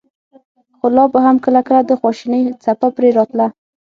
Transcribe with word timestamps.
خو 0.77 0.85
لا 0.95 1.03
به 1.13 1.19
هم 1.25 1.35
کله 1.45 1.61
کله 1.67 1.81
د 1.85 1.91
خواشينۍڅپه 1.99 2.87
پرې 2.95 3.09
راتله. 3.17 3.47